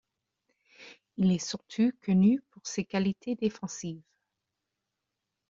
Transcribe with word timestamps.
Il 1.17 1.31
est 1.31 1.37
surtout 1.37 1.91
connu 2.03 2.41
pour 2.49 2.65
ses 2.65 2.85
qualités 2.85 3.35
défensives. 3.35 4.01